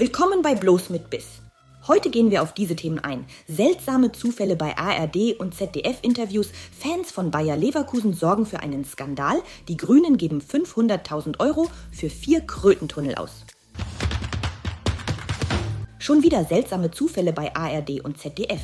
Willkommen 0.00 0.40
bei 0.40 0.54
Bloß 0.54 0.88
mit 0.88 1.10
Biss. 1.10 1.42
Heute 1.86 2.08
gehen 2.08 2.30
wir 2.30 2.40
auf 2.40 2.54
diese 2.54 2.74
Themen 2.74 3.00
ein. 3.00 3.26
Seltsame 3.46 4.12
Zufälle 4.12 4.56
bei 4.56 4.74
ARD 4.78 5.38
und 5.38 5.54
ZDF-Interviews, 5.54 6.48
Fans 6.74 7.12
von 7.12 7.30
Bayer 7.30 7.54
Leverkusen 7.54 8.14
sorgen 8.14 8.46
für 8.46 8.60
einen 8.60 8.86
Skandal, 8.86 9.42
die 9.68 9.76
Grünen 9.76 10.16
geben 10.16 10.40
500.000 10.40 11.38
Euro 11.38 11.68
für 11.92 12.08
vier 12.08 12.40
Krötentunnel 12.40 13.16
aus. 13.16 13.44
Schon 15.98 16.22
wieder 16.22 16.46
seltsame 16.46 16.90
Zufälle 16.90 17.34
bei 17.34 17.54
ARD 17.54 18.00
und 18.02 18.16
ZDF. 18.16 18.62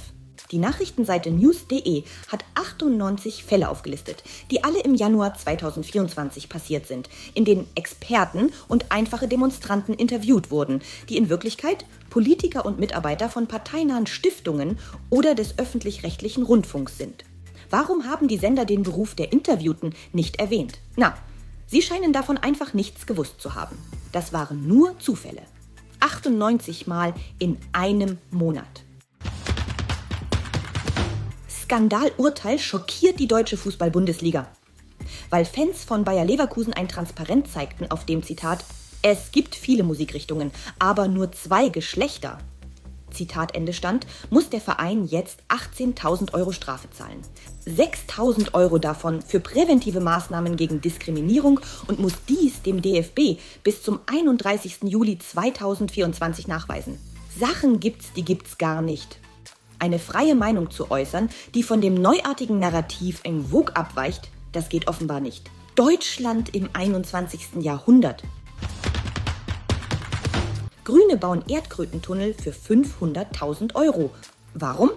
Die 0.53 0.59
Nachrichtenseite 0.59 1.31
news.de 1.31 2.05
hat 2.29 2.45
98 2.55 3.45
Fälle 3.45 3.69
aufgelistet, 3.69 4.23
die 4.51 4.63
alle 4.63 4.81
im 4.81 4.95
Januar 4.95 5.35
2024 5.35 6.49
passiert 6.49 6.87
sind, 6.87 7.09
in 7.35 7.45
denen 7.45 7.67
Experten 7.75 8.53
und 8.69 8.93
einfache 8.93 9.27
Demonstranten 9.27 9.95
interviewt 9.95 10.51
wurden, 10.51 10.83
die 11.09 11.17
in 11.17 11.29
Wirklichkeit 11.29 11.85
Politiker 12.11 12.65
und 12.65 12.79
Mitarbeiter 12.79 13.29
von 13.29 13.47
parteinahen 13.49 14.07
Stiftungen 14.07 14.79
oder 15.11 15.35
des 15.35 15.59
öffentlich-rechtlichen 15.59 16.45
Rundfunks 16.45 16.97
sind. 16.97 17.25
Warum 17.69 18.05
haben 18.07 18.29
die 18.29 18.39
Sender 18.39 18.65
den 18.65 18.85
Beruf 18.85 19.15
der 19.17 19.33
Interviewten 19.33 19.95
nicht 20.13 20.39
erwähnt? 20.39 20.79
Na, 20.95 21.17
sie 21.67 21.83
scheinen 21.83 22.13
davon 22.13 22.39
einfach 22.39 22.75
nichts 22.75 23.07
gewusst 23.07 23.41
zu 23.41 23.55
haben. 23.55 23.77
Das 24.13 24.33
waren 24.33 24.69
nur 24.69 24.99
Zufälle. 25.01 25.43
98 25.99 26.87
Mal 26.87 27.15
in 27.39 27.59
einem 27.73 28.19
Monat. 28.31 28.85
Skandalurteil 31.67 32.61
schockiert 32.61 33.19
die 33.19 33.27
deutsche 33.27 33.57
Fußball-Bundesliga. 33.57 34.47
Weil 35.31 35.45
Fans 35.45 35.83
von 35.83 36.05
Bayer 36.05 36.25
Leverkusen 36.25 36.73
ein 36.73 36.87
Transparent 36.87 37.51
zeigten, 37.51 37.91
auf 37.91 38.07
dem 38.07 38.23
Zitat 38.23 38.65
Es 39.03 39.33
gibt 39.33 39.57
viele 39.57 39.83
Musikrichtungen, 39.83 40.53
aber 40.79 41.09
nur 41.09 41.33
zwei 41.33 41.69
Geschlechter. 41.69 42.39
Zitat 43.11 43.57
Ende 43.57 43.73
stand, 43.73 44.07
muss 44.31 44.49
der 44.49 44.61
Verein 44.61 45.07
jetzt 45.07 45.41
18.000 45.49 46.35
Euro 46.35 46.53
Strafe 46.53 46.89
zahlen. 46.91 47.21
6.000 47.67 48.55
Euro 48.55 48.79
davon 48.79 49.21
für 49.21 49.41
präventive 49.41 49.99
Maßnahmen 49.99 50.55
gegen 50.55 50.81
Diskriminierung 50.81 51.59
und 51.89 51.99
muss 51.99 52.13
dies 52.29 52.63
dem 52.63 52.81
DFB 52.81 53.41
bis 53.65 53.83
zum 53.83 53.99
31. 54.07 54.85
Juli 54.85 55.19
2024 55.19 56.47
nachweisen. 56.47 56.97
Sachen 57.37 57.81
gibt's, 57.81 58.13
die 58.13 58.25
gibt's 58.25 58.57
gar 58.57 58.83
nicht 58.83 59.19
eine 59.79 59.99
freie 59.99 60.35
Meinung 60.35 60.71
zu 60.71 60.91
äußern, 60.91 61.29
die 61.55 61.63
von 61.63 61.81
dem 61.81 61.95
neuartigen 61.95 62.59
Narrativ 62.59 63.21
en 63.25 63.47
vogue 63.47 63.75
abweicht, 63.77 64.31
das 64.53 64.69
geht 64.69 64.89
offenbar 64.89 65.21
nicht. 65.21 65.51
Deutschland 65.75 66.55
im 66.55 66.71
21. 66.73 67.61
Jahrhundert. 67.61 68.23
Grüne 70.85 71.17
bauen 71.17 71.43
Erdkrötentunnel 71.49 72.35
für 72.35 72.53
500.000 72.53 73.75
Euro. 73.75 74.11
Warum? 74.55 74.91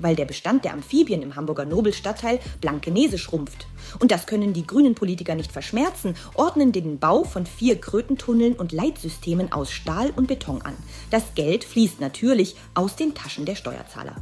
Weil 0.00 0.16
der 0.16 0.24
Bestand 0.24 0.64
der 0.64 0.72
Amphibien 0.72 1.22
im 1.22 1.36
Hamburger 1.36 1.64
Nobelstadtteil 1.64 2.40
Blankenese 2.60 3.18
schrumpft. 3.18 3.66
Und 3.98 4.10
das 4.10 4.26
können 4.26 4.52
die 4.52 4.66
grünen 4.66 4.94
Politiker 4.94 5.34
nicht 5.34 5.52
verschmerzen, 5.52 6.14
ordnen 6.34 6.72
den 6.72 6.98
Bau 6.98 7.24
von 7.24 7.46
vier 7.46 7.80
Krötentunneln 7.80 8.54
und 8.54 8.72
Leitsystemen 8.72 9.52
aus 9.52 9.70
Stahl 9.70 10.10
und 10.16 10.28
Beton 10.28 10.62
an. 10.62 10.74
Das 11.10 11.34
Geld 11.34 11.64
fließt 11.64 12.00
natürlich 12.00 12.56
aus 12.74 12.96
den 12.96 13.14
Taschen 13.14 13.44
der 13.44 13.54
Steuerzahler. 13.54 14.16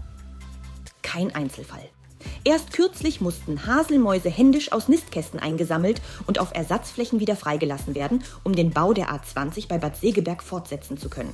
Kein 1.03 1.35
Einzelfall. 1.35 1.89
Erst 2.45 2.73
kürzlich 2.73 3.21
mussten 3.21 3.67
Haselmäuse 3.67 4.29
händisch 4.29 4.73
aus 4.73 4.89
Nistkästen 4.89 5.39
eingesammelt 5.41 6.01
und 6.27 6.39
auf 6.39 6.55
Ersatzflächen 6.55 7.21
wieder 7.21 7.37
freigelassen 7.37 7.95
werden, 7.95 8.25
um 8.45 8.55
den 8.55 8.71
Bau 8.71 8.93
der 8.93 9.11
A20 9.11 9.69
bei 9.69 9.79
Bad 9.79 9.97
Segeberg 9.97 10.43
fortsetzen 10.43 10.99
zu 10.99 11.09
können. 11.09 11.33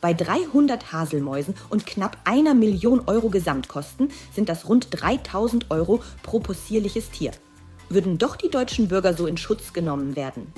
Bei 0.00 0.14
300 0.14 0.92
Haselmäusen 0.92 1.54
und 1.70 1.86
knapp 1.86 2.16
einer 2.24 2.54
Million 2.54 3.02
Euro 3.06 3.28
Gesamtkosten 3.28 4.10
sind 4.34 4.48
das 4.48 4.68
rund 4.68 4.88
3000 4.90 5.70
Euro 5.70 6.02
pro 6.22 6.40
possierliches 6.40 7.10
Tier. 7.10 7.32
Würden 7.88 8.18
doch 8.18 8.36
die 8.36 8.50
deutschen 8.50 8.88
Bürger 8.88 9.14
so 9.14 9.26
in 9.26 9.36
Schutz 9.36 9.72
genommen 9.72 10.14
werden? 10.14 10.52